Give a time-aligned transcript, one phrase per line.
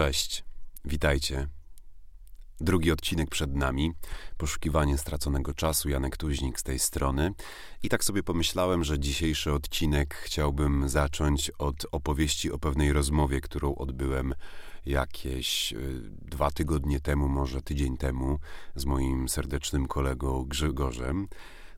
[0.00, 0.44] Cześć,
[0.84, 1.48] witajcie.
[2.60, 3.92] Drugi odcinek przed nami,
[4.38, 7.32] poszukiwanie straconego czasu, Janek Tuźnik z tej strony.
[7.82, 13.74] I tak sobie pomyślałem, że dzisiejszy odcinek chciałbym zacząć od opowieści o pewnej rozmowie, którą
[13.74, 14.34] odbyłem
[14.86, 18.38] jakieś y, dwa tygodnie temu, może tydzień temu,
[18.74, 21.28] z moim serdecznym kolegą Grzegorzem.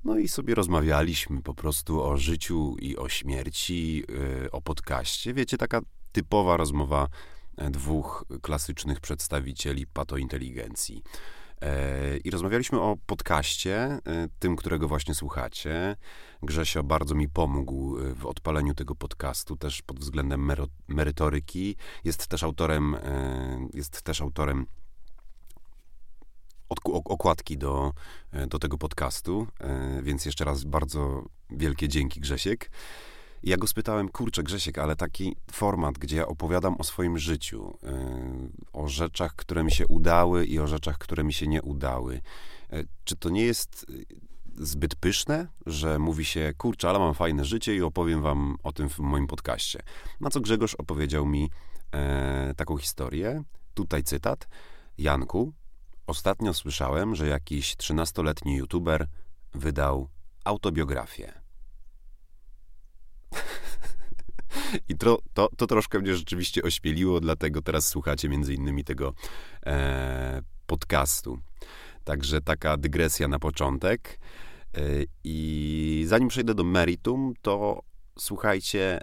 [0.05, 4.05] No i sobie rozmawialiśmy po prostu o życiu i o śmierci,
[4.45, 5.35] y, o podcaście.
[5.35, 5.81] Wiecie, taka
[6.13, 7.09] typowa rozmowa
[7.71, 11.03] dwóch klasycznych przedstawicieli patointeligencji.
[11.63, 14.01] E, I rozmawialiśmy o podcaście, e,
[14.39, 15.97] tym, którego właśnie słuchacie.
[16.43, 20.53] Grzesio bardzo mi pomógł e, w odpaleniu tego podcastu, też pod względem
[20.89, 21.77] merytoryki.
[22.05, 22.97] Jest też autorem,
[23.75, 24.67] jest też autorem
[26.95, 27.93] okładki do,
[28.49, 29.47] do tego podcastu,
[30.03, 32.71] więc jeszcze raz bardzo wielkie dzięki Grzesiek.
[33.43, 37.79] I ja go spytałem, kurczę Grzesiek, ale taki format, gdzie ja opowiadam o swoim życiu,
[37.83, 37.91] yy,
[38.73, 42.21] o rzeczach, które mi się udały i o rzeczach, które mi się nie udały.
[42.73, 44.05] Yy, czy to nie jest y,
[44.55, 48.89] zbyt pyszne, że mówi się, kurczę, ale mam fajne życie i opowiem wam o tym
[48.89, 49.83] w moim podcaście.
[50.21, 51.51] Na co Grzegorz opowiedział mi
[51.93, 53.43] e, taką historię.
[53.75, 54.49] Tutaj cytat.
[54.99, 55.53] Janku,
[56.07, 59.07] ostatnio słyszałem, że jakiś 13-letni youtuber
[59.55, 60.09] wydał
[60.45, 61.42] autobiografię.
[64.89, 69.15] I to, to, to troszkę mnie rzeczywiście ośmieliło, dlatego teraz słuchacie między innymi tego
[69.67, 71.39] e, podcastu.
[72.05, 74.19] Także taka dygresja na początek.
[74.75, 74.81] E,
[75.25, 77.83] I zanim przejdę do meritum, to
[78.19, 79.01] słuchajcie,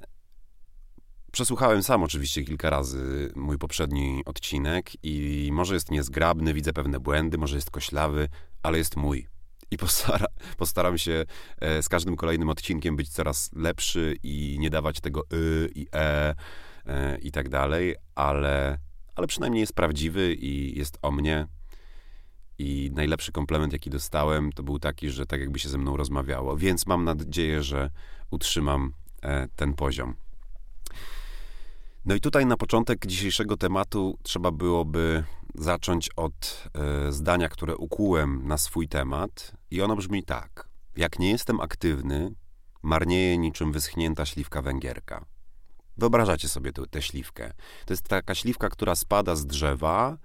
[1.32, 7.38] Przesłuchałem sam oczywiście kilka razy mój poprzedni odcinek i może jest niezgrabny, widzę pewne błędy,
[7.38, 8.30] może jest koślawy,
[8.64, 9.28] ale jest mój
[9.72, 10.26] i postara,
[10.58, 11.26] postaram się
[11.62, 16.36] e, z każdym kolejnym odcinkiem być coraz lepszy i nie dawać tego y i e,
[16.86, 18.80] e i tak dalej, ale,
[19.16, 21.48] ale przynajmniej jest prawdziwy i jest o mnie.
[22.62, 26.58] I najlepszy komplement, jaki dostałem, to był taki, że tak jakby się ze mną rozmawiało.
[26.58, 27.90] Więc mam nadzieję, że
[28.32, 30.16] utrzymam e, ten poziom.
[32.06, 35.24] No i tutaj na początek dzisiejszego tematu trzeba byłoby
[35.56, 36.70] zacząć od
[37.10, 42.36] zdania, które ukułem na swój temat, i ono brzmi tak: Jak nie jestem aktywny,
[42.84, 45.26] marnieje niczym wyschnięta śliwka węgierka.
[45.98, 47.54] Wyobrażacie sobie tę śliwkę.
[47.86, 50.18] To jest taka śliwka, która spada z drzewa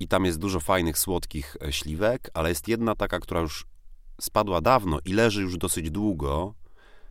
[0.00, 3.66] i tam jest dużo fajnych, słodkich e, śliwek, ale jest jedna taka, która już
[4.20, 6.54] spadła dawno i leży już dosyć długo,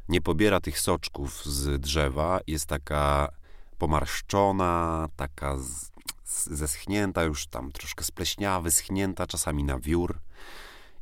[0.09, 3.31] nie pobiera tych soczków z drzewa, jest taka
[3.77, 5.91] pomarszczona, taka z,
[6.23, 10.19] z, zeschnięta, już tam troszkę spleśniała, wyschnięta, czasami na wiór.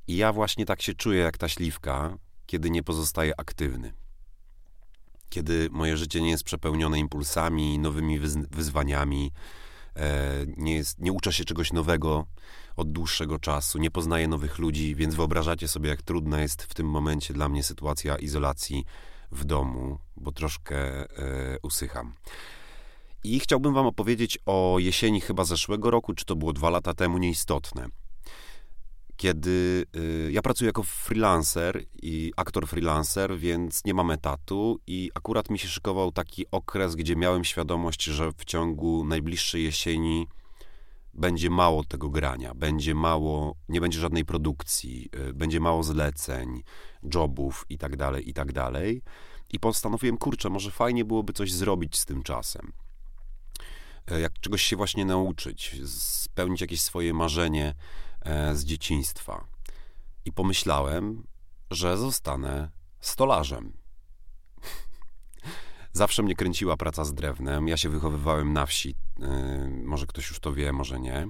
[0.08, 3.94] I ja właśnie tak się czuję jak ta śliwka, kiedy nie pozostaję aktywny.
[5.30, 8.20] Kiedy moje życie nie jest przepełnione impulsami, nowymi
[8.52, 9.32] wyzwaniami,
[9.96, 12.26] e, nie, jest, nie uczę się czegoś nowego
[12.76, 16.90] od dłuższego czasu, nie poznaję nowych ludzi, więc wyobrażacie sobie, jak trudna jest w tym
[16.90, 18.86] momencie dla mnie sytuacja izolacji
[19.32, 22.14] w domu, bo troszkę e, usycham.
[23.24, 27.18] I chciałbym Wam opowiedzieć o jesieni chyba zeszłego roku, czy to było dwa lata temu,
[27.18, 27.88] nieistotne.
[29.24, 35.50] Kiedy y, ja pracuję jako freelancer i aktor freelancer, więc nie mam etatu, i akurat
[35.50, 40.28] mi się szykował taki okres, gdzie miałem świadomość, że w ciągu najbliższej jesieni
[41.14, 46.64] będzie mało tego grania, będzie mało, nie będzie żadnej produkcji, y, będzie mało zleceń,
[47.14, 49.02] jobów i tak dalej, i tak dalej.
[49.54, 52.74] I postanowiłem, kurczę, może fajnie byłoby coś zrobić z tym czasem.
[54.08, 57.74] E, jak czegoś się właśnie nauczyć, spełnić jakieś swoje marzenie
[58.54, 59.46] z dzieciństwa.
[60.26, 61.24] I pomyślałem,
[61.72, 62.70] że zostanę
[63.00, 63.74] stolarzem.
[65.92, 67.68] Zawsze mnie kręciła praca z drewnem.
[67.68, 68.96] Ja się wychowywałem na wsi.
[69.22, 71.28] E, może ktoś już to wie, może nie.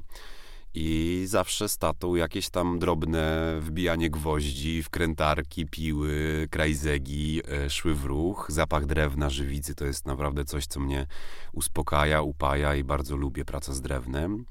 [0.75, 8.05] I zawsze z tatą jakieś tam drobne wbijanie gwoździ, wkrętarki, piły, krajzegi e, szły w
[8.05, 8.45] ruch.
[8.49, 11.07] Zapach drewna, żywicy to jest naprawdę coś, co mnie
[11.51, 14.45] uspokaja, upaja i bardzo lubię pracę z drewnem.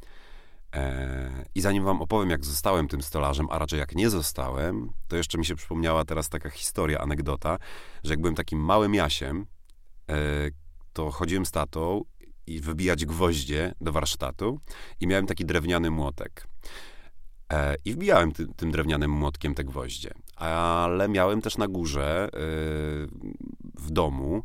[0.74, 5.16] E, I zanim wam opowiem, jak zostałem tym stolarzem, a raczej jak nie zostałem, to
[5.16, 7.58] jeszcze mi się przypomniała teraz taka historia, anegdota,
[8.04, 9.46] że jak byłem takim małym jasiem,
[10.10, 10.14] e,
[10.92, 12.04] to chodziłem z tatą
[12.46, 14.60] i wybijać gwoździe do warsztatu
[15.00, 16.46] i miałem taki drewniany młotek.
[17.52, 20.10] E, I wbijałem ty, tym drewnianym młotkiem te gwoździe.
[20.36, 22.28] Ale miałem też na górze
[23.74, 24.42] w domu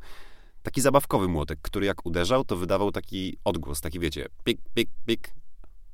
[0.63, 5.33] taki zabawkowy młotek, który jak uderzał, to wydawał taki odgłos, taki wiecie, pik, pik, pik.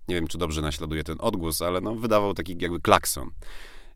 [0.08, 3.32] Nie wiem, czy dobrze naśladuje ten odgłos, ale no, wydawał taki jakby klakson.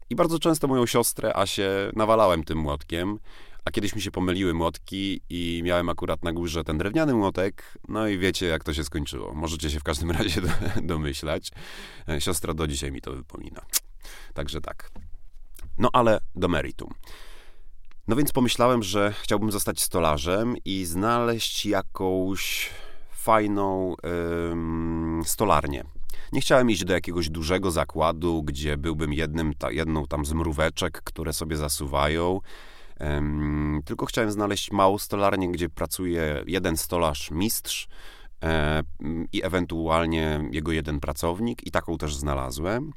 [0.09, 3.19] I bardzo często moją siostrę Asię nawalałem tym młotkiem,
[3.65, 8.07] a kiedyś mi się pomyliły młotki i miałem akurat na górze ten drewniany młotek, no
[8.07, 9.33] i wiecie, jak to się skończyło.
[9.33, 10.47] Możecie się w każdym razie do,
[10.81, 11.51] domyślać.
[12.09, 13.61] E, siostra do dzisiaj mi to wypomina.
[14.33, 14.91] Także tak.
[15.77, 16.93] No ale do meritum.
[18.07, 22.69] No więc pomyślałem, że chciałbym zostać stolarzem i znaleźć jakąś
[23.11, 23.95] fajną
[25.23, 25.96] stolarnię.
[26.31, 31.01] Nie chciałem iść do jakiegoś dużego zakładu, gdzie byłbym jednym, ta, jedną tam z mróweczek,
[31.03, 32.39] które sobie zasuwają.
[33.01, 37.87] Ym, tylko chciałem znaleźć małą stolarnię, gdzie pracuje jeden stolarz mistrz
[38.43, 38.83] e,
[39.33, 42.91] i ewentualnie jego jeden pracownik, i taką też znalazłem.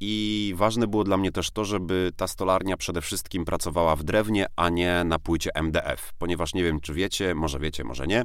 [0.00, 4.46] I ważne było dla mnie też to, żeby ta stolarnia przede wszystkim pracowała w drewnie,
[4.56, 8.22] a nie na płycie MDF, ponieważ nie wiem, czy wiecie, może wiecie, może nie.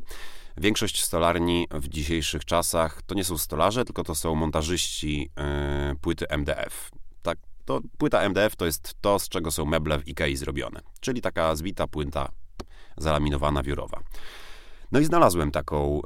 [0.58, 5.30] Większość stolarni w dzisiejszych czasach to nie są stolarze, tylko to są montażyści
[5.90, 6.92] yy, płyty MDF.
[7.22, 11.22] Tak, to płyta MDF to jest to, z czego są meble w IKEA zrobione, czyli
[11.22, 12.32] taka zbita płyta
[12.98, 14.02] zalaminowana, wiórowa.
[14.92, 16.02] No i znalazłem taką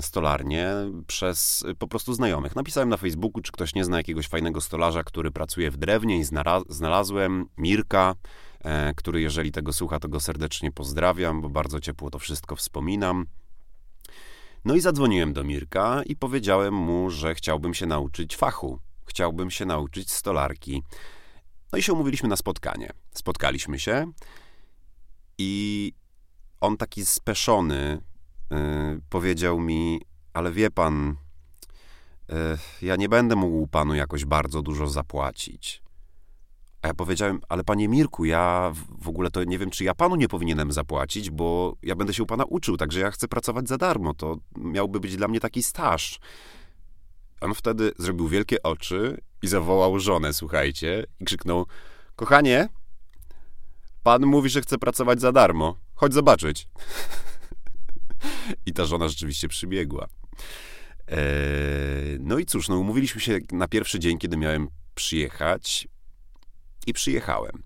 [0.00, 0.72] stolarnię
[1.06, 2.56] przez po prostu znajomych.
[2.56, 6.24] Napisałem na Facebooku, czy ktoś nie zna jakiegoś fajnego stolarza, który pracuje w drewnie i
[6.68, 8.14] znalazłem Mirka,
[8.60, 13.26] e, który jeżeli tego słucha, to go serdecznie pozdrawiam, bo bardzo ciepło to wszystko wspominam.
[14.64, 18.78] No i zadzwoniłem do Mirka i powiedziałem mu, że chciałbym się nauczyć fachu.
[19.04, 20.82] Chciałbym się nauczyć stolarki.
[21.72, 22.90] No i się umówiliśmy na spotkanie.
[23.14, 24.12] Spotkaliśmy się
[25.38, 25.92] i
[26.60, 28.02] on taki speszony
[28.50, 28.58] yy,
[29.08, 30.00] powiedział mi,
[30.32, 31.16] ale wie pan,
[32.28, 32.36] yy,
[32.82, 35.82] ja nie będę mógł panu jakoś bardzo dużo zapłacić.
[36.82, 40.16] A ja powiedziałem, ale panie Mirku, ja w ogóle to nie wiem, czy ja panu
[40.16, 43.78] nie powinienem zapłacić, bo ja będę się u pana uczył, także ja chcę pracować za
[43.78, 44.14] darmo.
[44.14, 46.20] To miałby być dla mnie taki staż.
[47.40, 51.66] On wtedy zrobił wielkie oczy i zawołał żonę, słuchajcie, i krzyknął:
[52.16, 52.68] Kochanie,
[54.02, 55.76] pan mówi, że chce pracować za darmo.
[55.98, 56.68] Chodź zobaczyć.
[58.66, 60.08] I ta żona rzeczywiście przybiegła.
[61.08, 65.88] Eee, no i cóż, no umówiliśmy się na pierwszy dzień, kiedy miałem przyjechać
[66.86, 67.62] i przyjechałem.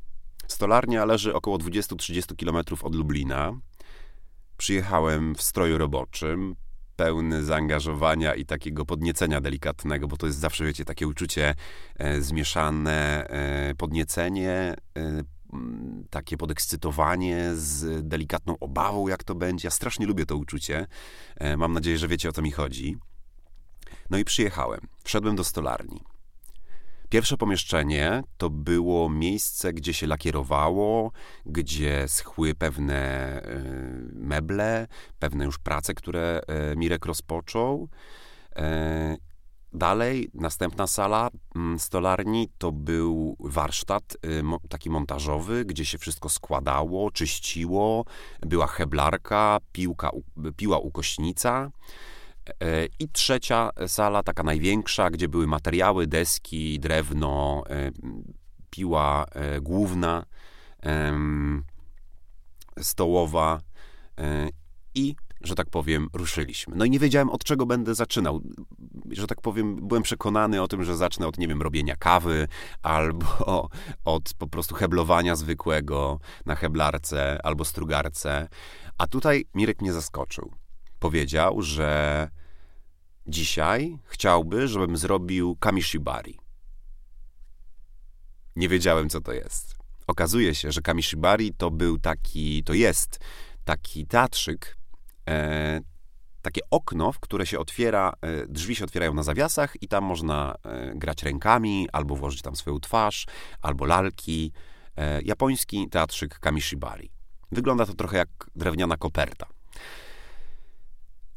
[0.47, 3.53] Stolarnia leży około 20-30 km od Lublina.
[4.57, 6.57] Przyjechałem w stroju roboczym,
[6.97, 11.55] pełny zaangażowania i takiego podniecenia delikatnego, bo to jest zawsze, wiecie, takie uczucie
[11.97, 15.23] e, zmieszane, e, podniecenie, e,
[16.11, 19.67] takie podekscytowanie z delikatną obawą, jak to będzie.
[19.67, 20.87] Ja strasznie lubię to uczucie.
[21.37, 22.97] E, mam nadzieję, że wiecie o co mi chodzi.
[24.11, 24.81] No i przyjechałem.
[25.05, 26.01] Wszedłem do stolarni.
[27.09, 31.13] Pierwsze pomieszczenie to było miejsce, gdzie się lakierowało,
[31.47, 32.99] gdzie schły pewne
[33.43, 33.63] e,
[34.13, 34.87] meble,
[35.19, 37.89] pewne już prace, które e, Mirek rozpoczął.
[39.75, 47.11] Dalej, następna sala mm, stolarni to był warsztat y, taki montażowy, gdzie się wszystko składało,
[47.11, 48.05] czyściło,
[48.41, 50.11] była heblarka, piłka,
[50.57, 51.71] piła ukośnica.
[52.61, 57.91] E, I trzecia sala, taka największa, gdzie były materiały, deski, drewno, e,
[58.71, 60.25] piła e, główna,
[62.81, 63.61] stołowa
[64.95, 65.15] i
[65.45, 66.77] że tak powiem, ruszyliśmy.
[66.77, 68.41] No i nie wiedziałem, od czego będę zaczynał.
[69.13, 72.49] Że tak powiem, byłem przekonany o tym, że zacznę od, nie wiem, robienia kawy
[72.83, 73.69] albo
[74.05, 78.49] od po prostu heblowania zwykłego na heblarce albo strugarce.
[78.99, 80.53] A tutaj Mirek mnie zaskoczył.
[80.99, 82.29] Powiedział, że
[83.27, 86.39] dzisiaj chciałby, żebym zrobił kamishibari.
[88.57, 89.77] Nie wiedziałem, co to jest.
[90.07, 93.19] Okazuje się, że kamishibari to był taki, to jest
[93.65, 94.77] taki teatrzyk,
[95.29, 95.81] e,
[96.43, 100.55] takie okno, w które się otwiera, e, drzwi się otwierają na zawiasach i tam można
[100.65, 103.27] e, grać rękami, albo włożyć tam swoją twarz,
[103.63, 104.53] albo lalki.
[104.97, 107.11] E, japoński teatrzyk Kamishibari.
[107.53, 109.47] Wygląda to trochę jak drewniana koperta.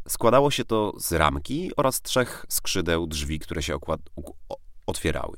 [0.07, 3.77] Składało się to z ramki oraz trzech skrzydeł drzwi, które się
[4.85, 5.38] otwierały.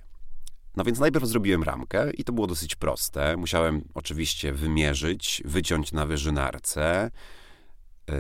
[0.76, 3.38] No więc najpierw zrobiłem ramkę i to było dosyć proste.
[3.38, 7.12] Musiałem oczywiście wymierzyć, wyciąć na wyżynarce,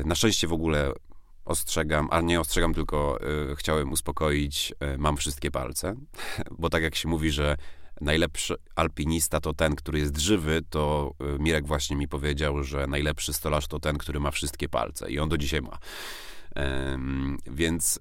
[0.05, 0.93] na szczęście w ogóle
[1.47, 3.19] ostrzegam, a nie ostrzegam, tylko
[3.51, 5.95] y, chciałem uspokoić, y, mam wszystkie palce,
[6.59, 7.57] bo tak jak się mówi, że
[8.01, 13.33] najlepszy alpinista to ten, który jest żywy, to y, Mirek właśnie mi powiedział, że najlepszy
[13.33, 15.11] stolarz to ten, który ma wszystkie palce.
[15.11, 15.77] I on do dzisiaj ma.
[17.51, 17.99] więc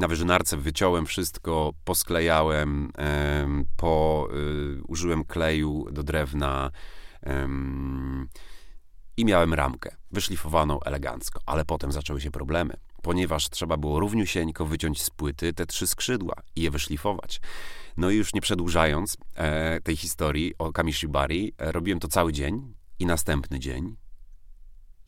[0.00, 2.92] na wyżynarce wyciąłem wszystko, posklejałem,
[3.76, 4.28] po,
[4.88, 6.70] użyłem kleju do drewna,
[9.16, 15.02] i miałem ramkę, wyszlifowaną elegancko, ale potem zaczęły się problemy, ponieważ trzeba było równiusieńko wyciąć
[15.02, 17.40] z płyty te trzy skrzydła i je wyszlifować.
[17.96, 22.74] No i już nie przedłużając e, tej historii o Kamishibari, e, robiłem to cały dzień
[22.98, 23.96] i następny dzień.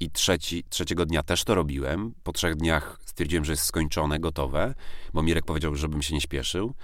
[0.00, 2.14] I trzeci, trzeciego dnia też to robiłem.
[2.22, 4.74] Po trzech dniach stwierdziłem, że jest skończone, gotowe,
[5.12, 6.74] bo Mirek powiedział, żebym się nie śpieszył.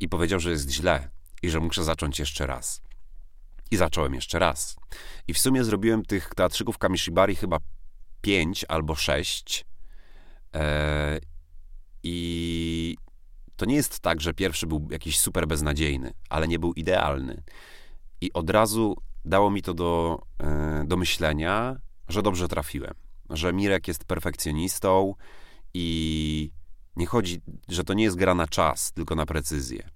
[0.00, 1.10] I powiedział, że jest źle
[1.42, 2.82] i że muszę zacząć jeszcze raz.
[3.70, 4.76] I zacząłem jeszcze raz.
[5.28, 7.58] I w sumie zrobiłem tych teatrzyków Kamishibari chyba
[8.20, 9.64] pięć albo sześć.
[10.54, 11.18] E,
[12.02, 12.96] I
[13.56, 17.42] to nie jest tak, że pierwszy był jakiś super beznadziejny, ale nie był idealny.
[18.20, 21.76] I od razu dało mi to do, e, do myślenia,
[22.08, 22.94] że dobrze trafiłem.
[23.30, 25.14] Że Mirek jest perfekcjonistą
[25.74, 26.50] i
[26.96, 29.88] nie chodzi, że to nie jest gra na czas, tylko na precyzję.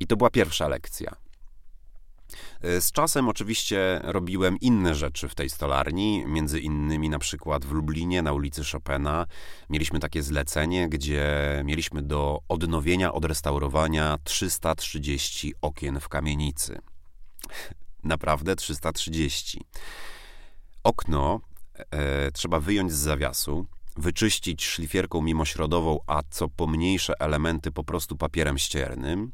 [0.00, 1.23] I to była pierwsza lekcja.
[2.60, 7.72] E, z czasem oczywiście robiłem inne rzeczy w tej stolarni, między innymi na przykład w
[7.72, 9.26] Lublinie na ulicy Chopina
[9.70, 11.24] mieliśmy takie zlecenie, gdzie
[11.64, 16.78] mieliśmy do odnowienia, odrestaurowania 330 okien w kamienicy.
[18.04, 19.64] Naprawdę 330.
[20.84, 21.40] Okno
[21.90, 28.58] e, trzeba wyjąć z zawiasu, wyczyścić szlifierką mimośrodową, a co pomniejsze elementy po prostu papierem
[28.58, 29.32] ściernym.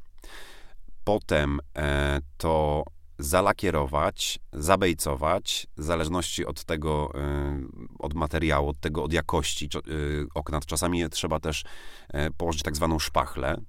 [1.11, 2.85] Potem e, to
[3.19, 10.61] zalakierować, zabejcować, w zależności od tego, y, od materiału, od tego, od jakości y, okna.
[10.61, 11.65] Czasami trzeba też
[12.09, 13.61] e, położyć tak zwaną szpachlę.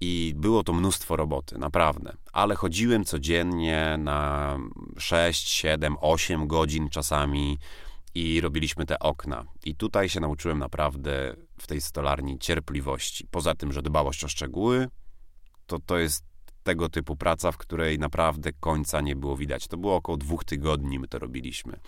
[0.00, 2.12] I było to mnóstwo roboty, naprawdę.
[2.32, 4.56] Ale chodziłem codziennie na
[4.98, 7.58] 6, 7, 8 godzin czasami
[8.14, 9.44] i robiliśmy te okna.
[9.64, 13.26] I tutaj się nauczyłem naprawdę w tej stolarni cierpliwości.
[13.30, 14.88] Poza tym, że dbałość o szczegóły,
[15.70, 16.24] to to jest
[16.62, 19.68] tego typu praca, w której naprawdę końca nie było widać.
[19.68, 21.78] To było około dwóch tygodni my to robiliśmy.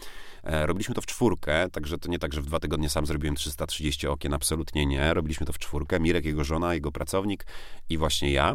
[0.42, 3.36] E, robiliśmy to w czwórkę, także to nie tak, że w dwa tygodnie sam zrobiłem
[3.36, 5.14] 330 okien, absolutnie nie.
[5.14, 6.00] Robiliśmy to w czwórkę.
[6.00, 7.46] Mirek, jego żona, jego pracownik
[7.88, 8.54] i właśnie ja.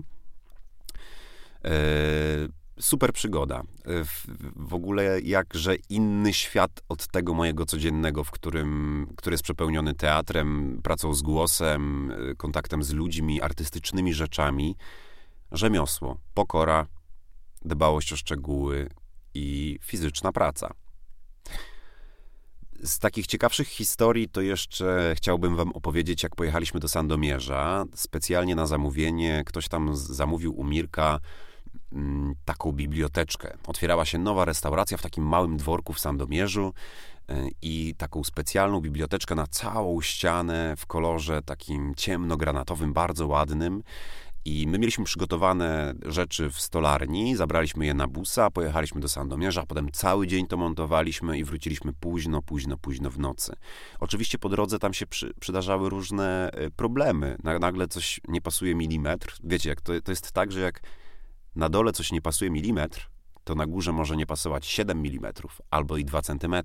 [1.66, 1.72] E,
[2.80, 3.60] super przygoda.
[3.60, 3.64] E,
[4.56, 10.80] w, ogóle jakże inny świat od tego mojego codziennego, w którym, który jest przepełniony teatrem,
[10.84, 14.76] pracą z głosem, kontaktem z ludźmi, artystycznymi rzeczami
[15.52, 16.88] rzemiosło, pokora,
[17.66, 18.90] dbałość o szczegóły
[19.34, 20.74] i fizyczna praca.
[22.84, 27.86] Z takich ciekawszych historii to jeszcze chciałbym wam opowiedzieć, jak pojechaliśmy do Sandomierza.
[27.96, 31.20] Specjalnie na zamówienie ktoś tam zamówił u Mirka
[31.92, 33.58] mm, taką biblioteczkę.
[33.68, 36.74] Otwierała się nowa restauracja w takim małym dworku w Sandomierzu
[37.30, 43.84] e, i taką specjalną biblioteczkę na całą ścianę w kolorze takim ciemnogranatowym, bardzo ładnym.
[44.48, 49.92] I my mieliśmy przygotowane rzeczy w stolarni, zabraliśmy je na busa, pojechaliśmy do Sandomierza, potem
[49.92, 53.54] cały dzień to montowaliśmy i wróciliśmy późno, późno, późno w nocy.
[54.00, 57.38] Oczywiście po drodze tam się przy, przydarzały różne e, problemy.
[57.60, 59.38] Nagle coś nie pasuje milimetr.
[59.44, 60.82] Wiecie, jak to, to jest tak, że jak
[61.56, 63.10] na dole coś nie pasuje milimetr,
[63.44, 65.34] to na górze może nie pasować 7 mm
[65.72, 66.56] albo i 2 cm.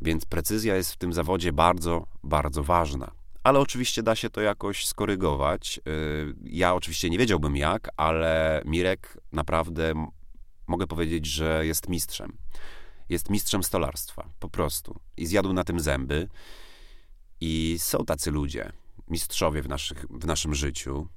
[0.00, 3.17] Więc precyzja jest w tym zawodzie bardzo, bardzo ważna
[3.48, 5.80] ale oczywiście da się to jakoś skorygować.
[5.88, 10.06] Y, ja oczywiście nie wiedziałbym jak, ale Mirek naprawdę
[10.66, 12.38] mogę powiedzieć, że jest mistrzem.
[13.08, 15.00] Jest mistrzem stolarstwa, po prostu.
[15.16, 16.28] I zjadł na tym zęby.
[17.40, 18.72] I są tacy ludzie,
[19.08, 21.08] mistrzowie w, naszych, w naszym życiu.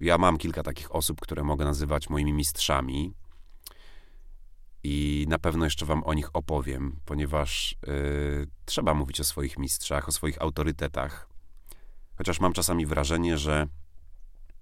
[0.00, 3.14] Ja mam kilka takich osób, które mogę nazywać moimi mistrzami.
[4.84, 10.08] I na pewno jeszcze Wam o nich opowiem, ponieważ yy, trzeba mówić o swoich mistrzach,
[10.08, 11.29] o swoich autorytetach,
[12.20, 13.66] Chociaż mam czasami wrażenie, że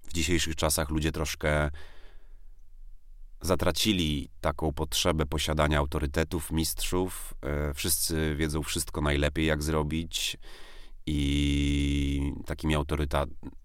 [0.03, 1.71] w dzisiejszych czasach ludzie troszkę
[3.41, 7.33] zatracili taką potrzebę posiadania autorytetów, mistrzów.
[7.41, 10.37] E, wszyscy wiedzą wszystko najlepiej, jak zrobić,
[11.05, 12.75] i takimi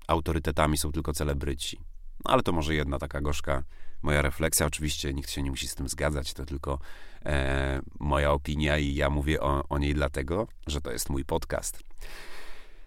[0.06, 1.80] autorytetami są tylko celebryci.
[2.24, 3.64] No, ale to może jedna taka gorzka
[4.02, 4.66] moja refleksja.
[4.66, 6.78] Oczywiście nikt się nie musi z tym zgadzać, to tylko
[7.24, 11.82] e, moja opinia i ja mówię o, o niej dlatego, że to jest mój podcast.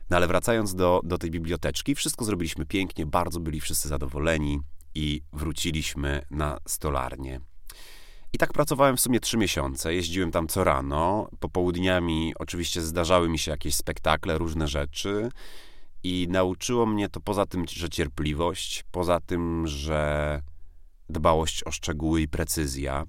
[0.09, 4.59] No ale wracając do, do tej biblioteczki, wszystko zrobiliśmy pięknie, bardzo byli wszyscy zadowoleni
[4.95, 7.41] i wróciliśmy na stolarnię.
[8.33, 9.93] I tak pracowałem w sumie trzy miesiące.
[9.93, 11.29] Jeździłem tam co rano.
[11.39, 15.29] Popołudniami oczywiście zdarzały mi się jakieś spektakle, różne rzeczy.
[16.03, 20.41] I nauczyło mnie to poza tym, że cierpliwość, poza tym, że
[21.09, 23.03] dbałość o szczegóły i precyzja,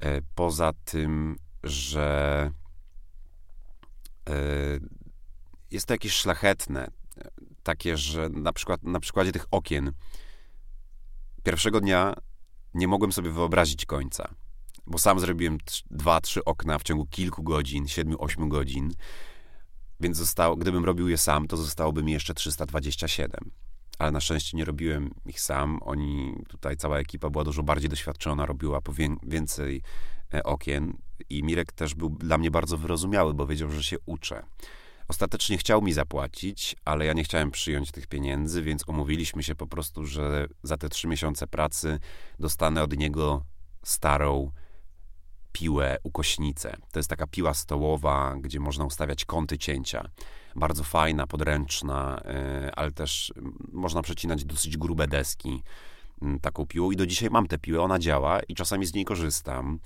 [0.00, 2.50] e, poza tym, że
[4.28, 4.34] e,
[5.72, 6.90] jest to jakieś szlachetne,
[7.62, 9.92] takie, że na przykład na przykładzie tych okien
[11.42, 12.14] pierwszego dnia
[12.74, 14.34] nie mogłem sobie wyobrazić końca.
[14.86, 15.58] bo sam zrobiłem
[15.90, 18.92] dwa, trzy okna w ciągu kilku godzin, siedmiu, ośmiu godzin,
[20.00, 23.50] więc zostało, gdybym robił je sam, to zostałoby mi jeszcze 327.
[23.98, 25.78] Ale na szczęście nie robiłem ich sam.
[25.82, 29.82] Oni, tutaj cała ekipa była dużo bardziej doświadczona, robiła po więcej
[30.34, 30.96] e, okien
[31.30, 34.42] i Mirek też był dla mnie bardzo wyrozumiały, bo wiedział, że się uczę.
[35.12, 39.66] Ostatecznie chciał mi zapłacić, ale ja nie chciałem przyjąć tych pieniędzy, więc umówiliśmy się po
[39.66, 41.98] prostu, że za te trzy miesiące pracy
[42.38, 43.44] dostanę od niego
[43.84, 44.50] starą
[45.52, 46.76] piłę ukośnicę.
[46.92, 50.10] To jest taka piła stołowa, gdzie można ustawiać kąty cięcia.
[50.56, 53.32] Bardzo fajna, podręczna, e, ale też
[53.72, 55.62] można przecinać dosyć grube deski
[56.42, 59.78] taką piłą i do dzisiaj mam tę piłę, ona działa i czasami z niej korzystam.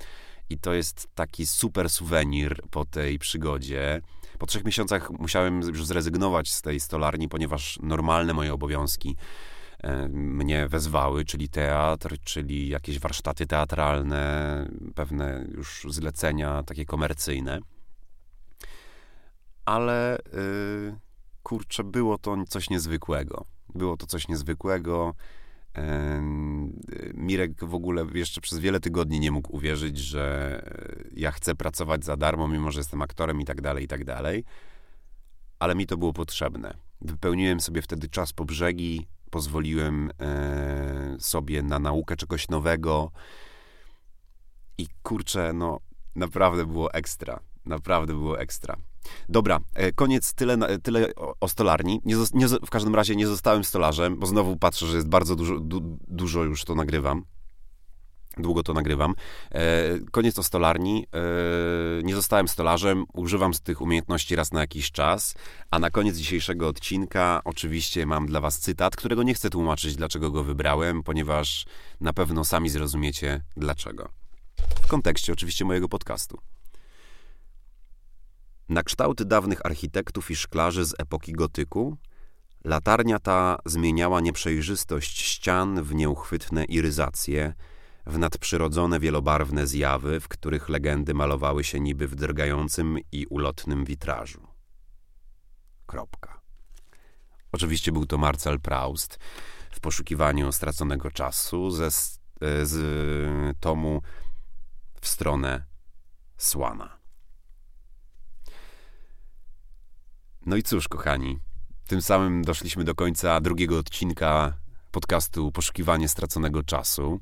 [0.50, 4.02] I to jest taki super suwenir po tej przygodzie.
[4.38, 9.16] Po trzech miesiącach musiałem już zrezygnować z tej stolarni, ponieważ normalne moje obowiązki
[9.82, 17.60] e, mnie wezwały, czyli teatr, czyli jakieś warsztaty teatralne, pewne już zlecenia takie komercyjne.
[19.64, 20.96] Ale yy,
[21.42, 23.44] kurczę, było to coś niezwykłego.
[23.74, 25.14] Było to coś niezwykłego.
[27.14, 30.62] Mirek w ogóle jeszcze przez wiele tygodni nie mógł uwierzyć, że
[31.12, 34.44] ja chcę pracować za darmo, mimo że jestem aktorem i tak dalej, i tak dalej.
[35.58, 36.74] Ale mi to było potrzebne.
[37.00, 43.10] Wypełniłem sobie wtedy czas po brzegi, pozwoliłem e, sobie na naukę czegoś nowego
[44.78, 45.80] i kurczę, no
[46.16, 47.40] naprawdę było ekstra.
[47.66, 48.76] Naprawdę było ekstra.
[49.28, 51.08] Dobra, e, koniec, tyle, tyle
[51.40, 52.00] o stolarni.
[52.04, 55.60] Nie, nie, w każdym razie nie zostałem stolarzem, bo znowu patrzę, że jest bardzo dużo,
[55.60, 57.24] du, dużo już to nagrywam.
[58.38, 59.14] Długo to nagrywam.
[59.50, 59.62] E,
[60.10, 61.06] koniec o stolarni.
[61.12, 63.04] E, nie zostałem stolarzem.
[63.12, 65.34] Używam z tych umiejętności raz na jakiś czas.
[65.70, 70.30] A na koniec dzisiejszego odcinka oczywiście mam dla Was cytat, którego nie chcę tłumaczyć, dlaczego
[70.30, 71.66] go wybrałem, ponieważ
[72.00, 74.08] na pewno sami zrozumiecie dlaczego.
[74.82, 76.38] W kontekście oczywiście mojego podcastu.
[78.68, 81.96] Na kształty dawnych architektów i szklarzy z epoki gotyku,
[82.64, 87.54] latarnia ta zmieniała nieprzejrzystość ścian w nieuchwytne iryzacje,
[88.06, 94.46] w nadprzyrodzone wielobarwne zjawy, w których legendy malowały się niby w drgającym i ulotnym witrażu.
[95.86, 96.40] Kropka.
[97.52, 99.18] Oczywiście był to Marcel Proust
[99.70, 101.90] w poszukiwaniu straconego czasu ze,
[102.62, 102.74] z
[103.60, 104.02] tomu
[105.00, 105.64] w stronę
[106.36, 106.95] Słana.
[110.46, 111.38] No i cóż, kochani,
[111.86, 114.56] tym samym doszliśmy do końca drugiego odcinka
[114.90, 117.20] podcastu Poszukiwanie straconego czasu.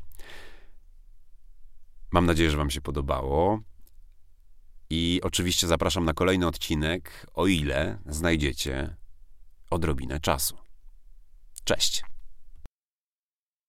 [2.10, 3.60] Mam nadzieję, że Wam się podobało.
[4.90, 8.96] I oczywiście zapraszam na kolejny odcinek, o ile znajdziecie
[9.70, 10.56] odrobinę czasu.
[11.64, 12.13] Cześć!